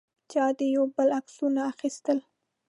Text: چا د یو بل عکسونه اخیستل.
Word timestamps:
چا 0.31 0.43
د 0.57 0.59
یو 0.75 0.85
بل 0.95 1.09
عکسونه 1.19 1.61
اخیستل. 1.71 2.17